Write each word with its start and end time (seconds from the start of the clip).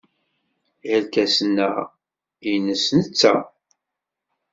Irkasen-a 0.93 1.69
nnes 2.57 2.85
netta. 2.97 3.35